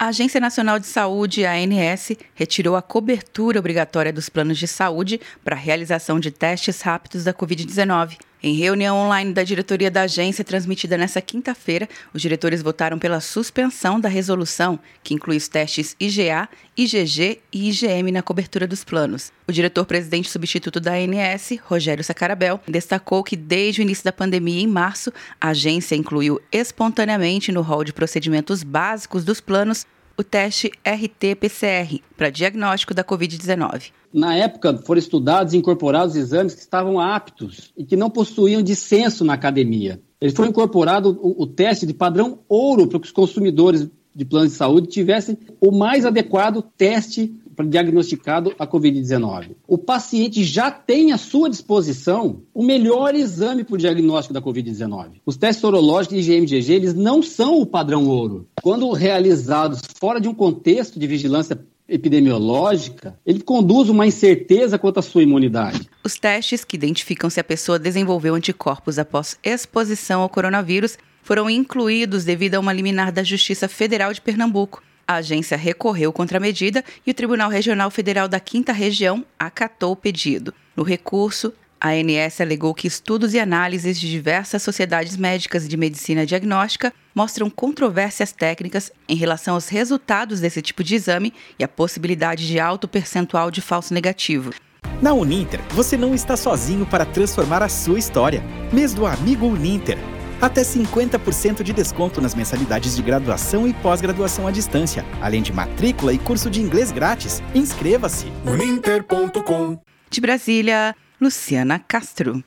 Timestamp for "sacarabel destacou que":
22.04-23.34